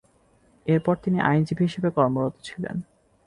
এরপর 0.65 0.95
তিনি 0.95 1.17
আইনজীবী 1.21 1.63
হিসেবে 1.63 1.89
কর্মরত 1.89 2.35
ছিলেন। 2.43 2.75